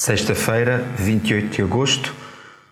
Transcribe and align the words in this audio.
Sexta-feira, 0.00 0.78
28 0.96 1.56
de 1.56 1.60
agosto, 1.60 2.14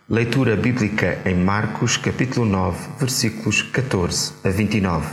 leitura 0.09 0.55
bíblica 0.55 1.19
em 1.25 1.35
Marcos, 1.35 1.97
capítulo 1.97 2.47
9, 2.47 2.79
versículos 3.01 3.63
14 3.63 4.35
a 4.45 4.49
29. 4.49 5.09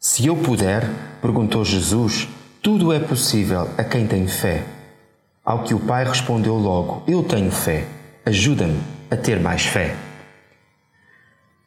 Se 0.00 0.26
eu 0.26 0.34
puder, 0.34 0.90
perguntou 1.22 1.64
Jesus, 1.64 2.26
tudo 2.60 2.92
é 2.92 2.98
possível 2.98 3.70
a 3.78 3.84
quem 3.84 4.08
tem 4.08 4.26
fé. 4.26 4.64
Ao 5.44 5.62
que 5.62 5.72
o 5.72 5.78
pai 5.78 6.02
respondeu 6.02 6.54
logo: 6.54 7.04
Eu 7.06 7.22
tenho 7.22 7.52
fé, 7.52 7.86
ajuda-me 8.26 8.80
a 9.12 9.16
ter 9.16 9.38
mais 9.38 9.64
fé. 9.64 9.94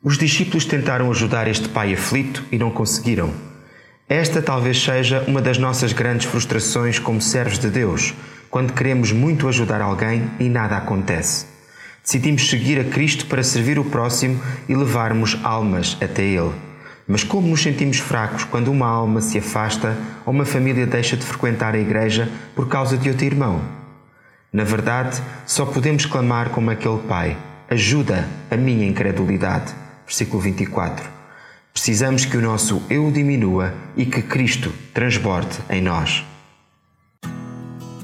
Os 0.03 0.17
discípulos 0.17 0.65
tentaram 0.65 1.09
ajudar 1.09 1.47
este 1.47 1.69
pai 1.69 1.93
aflito 1.93 2.43
e 2.51 2.57
não 2.57 2.69
conseguiram. 2.69 3.33
Esta 4.09 4.41
talvez 4.41 4.83
seja 4.83 5.23
uma 5.25 5.41
das 5.41 5.57
nossas 5.57 5.93
grandes 5.93 6.25
frustrações 6.25 6.99
como 6.99 7.21
servos 7.21 7.59
de 7.59 7.69
Deus 7.69 8.13
quando 8.49 8.73
queremos 8.73 9.11
muito 9.11 9.47
ajudar 9.47 9.81
alguém 9.81 10.29
e 10.39 10.49
nada 10.49 10.77
acontece. 10.77 11.45
Decidimos 12.03 12.49
seguir 12.49 12.79
a 12.79 12.85
Cristo 12.85 13.25
para 13.25 13.43
servir 13.43 13.77
o 13.77 13.83
próximo 13.83 14.41
e 14.69 14.75
levarmos 14.75 15.37
almas 15.43 15.97
até 16.01 16.23
Ele. 16.23 16.53
Mas 17.07 17.23
como 17.23 17.47
nos 17.47 17.61
sentimos 17.61 17.99
fracos 17.99 18.43
quando 18.43 18.71
uma 18.71 18.87
alma 18.87 19.21
se 19.21 19.37
afasta 19.37 19.97
ou 20.25 20.33
uma 20.33 20.45
família 20.45 20.85
deixa 20.85 21.15
de 21.15 21.25
frequentar 21.25 21.73
a 21.75 21.79
igreja 21.79 22.29
por 22.55 22.67
causa 22.67 22.97
de 22.97 23.09
outro 23.09 23.25
irmão? 23.25 23.61
Na 24.51 24.63
verdade, 24.63 25.21
só 25.45 25.65
podemos 25.65 26.05
clamar 26.05 26.49
como 26.49 26.71
aquele 26.71 26.99
pai: 26.99 27.37
Ajuda 27.69 28.27
a 28.49 28.55
minha 28.55 28.87
incredulidade. 28.87 29.73
Versículo 30.05 30.41
24. 30.41 31.05
Precisamos 31.73 32.25
que 32.25 32.37
o 32.37 32.41
nosso 32.41 32.81
eu 32.89 33.11
diminua 33.11 33.73
e 33.95 34.05
que 34.05 34.21
Cristo 34.21 34.73
transborde 34.93 35.59
em 35.69 35.81
nós. 35.81 36.25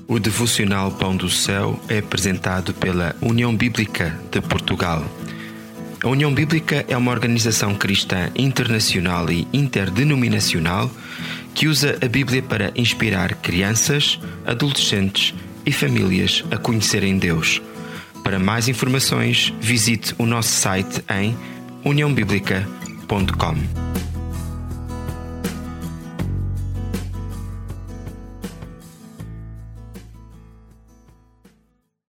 O 0.08 0.20
devocional 0.20 0.92
Pão 0.92 1.16
do 1.16 1.30
Céu 1.30 1.80
é 1.88 2.00
apresentado 2.00 2.74
pela 2.74 3.16
União 3.22 3.56
Bíblica 3.56 4.20
de 4.32 4.42
Portugal. 4.42 5.04
A 6.04 6.10
União 6.10 6.34
Bíblica 6.34 6.84
é 6.90 6.98
uma 6.98 7.12
organização 7.12 7.74
cristã 7.76 8.30
internacional 8.36 9.32
e 9.32 9.48
interdenominacional 9.54 10.92
que 11.56 11.68
usa 11.68 11.98
a 12.04 12.08
Bíblia 12.08 12.42
para 12.42 12.72
inspirar 12.76 13.36
crianças, 13.36 14.20
adolescentes 14.46 15.34
e 15.66 15.72
famílias 15.72 16.44
a 16.52 16.58
conhecerem 16.58 17.18
Deus. 17.18 17.62
Para 18.24 18.40
mais 18.40 18.68
informações, 18.68 19.54
visite 19.62 20.14
o 20.18 20.26
nosso 20.26 20.50
site 20.50 21.04
em 21.10 21.38
uniãobíblica.com. 21.86 23.93